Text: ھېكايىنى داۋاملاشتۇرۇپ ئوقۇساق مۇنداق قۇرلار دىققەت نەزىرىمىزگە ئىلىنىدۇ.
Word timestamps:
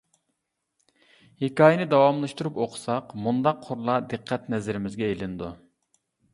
ھېكايىنى 1.43 1.87
داۋاملاشتۇرۇپ 1.91 2.57
ئوقۇساق 2.65 3.15
مۇنداق 3.27 3.63
قۇرلار 3.69 4.11
دىققەت 4.15 4.53
نەزىرىمىزگە 4.57 5.15
ئىلىنىدۇ. 5.15 5.55